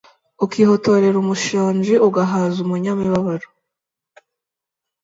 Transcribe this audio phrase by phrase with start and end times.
[0.45, 3.47] ukihotorera umushonji, ugahaza umunyamibabaro.